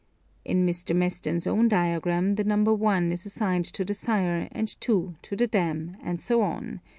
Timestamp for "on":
6.41-6.81